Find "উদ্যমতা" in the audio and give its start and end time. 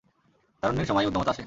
1.07-1.31